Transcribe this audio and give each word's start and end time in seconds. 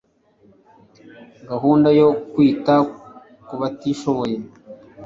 gahunda 1.49 1.87
yo 1.99 2.07
kwita 2.31 2.75
ku 3.47 3.53
batishoboye 3.61 4.37